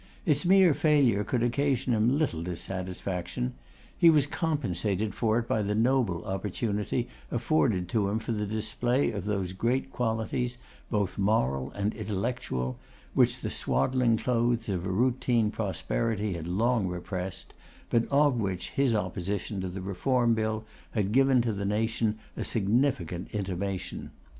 Its 0.25 0.45
mere 0.47 0.73
failure 0.73 1.23
could 1.23 1.43
occasion 1.43 1.93
him 1.93 2.17
little 2.17 2.41
dissatisfaction; 2.41 3.53
he 3.95 4.09
was 4.09 4.25
compensated 4.25 5.13
for 5.13 5.37
it 5.37 5.47
by 5.47 5.61
the 5.61 5.75
noble 5.75 6.25
opportunity 6.25 7.07
afforded 7.29 7.87
to 7.87 8.09
him 8.09 8.17
for 8.17 8.31
the 8.31 8.47
display 8.47 9.11
of 9.11 9.25
those 9.25 9.53
great 9.53 9.91
qualities, 9.91 10.57
both 10.89 11.19
moral 11.19 11.69
and 11.73 11.93
intellectual, 11.93 12.79
which 13.13 13.41
the 13.41 13.51
swaddling 13.51 14.17
clothes 14.17 14.67
of 14.69 14.87
a 14.87 14.91
routine 14.91 15.51
prosperity 15.51 16.33
had 16.33 16.47
long 16.47 16.87
repressed, 16.87 17.53
but 17.91 18.07
of 18.07 18.39
which 18.39 18.71
his 18.71 18.95
opposition 18.95 19.61
to 19.61 19.69
the 19.69 19.81
Reform 19.81 20.33
Bill 20.33 20.65
had 20.93 21.11
given 21.11 21.43
to 21.43 21.53
the 21.53 21.63
nation 21.63 22.17
a 22.35 22.43
significant 22.43 23.29
intimation. 23.33 24.09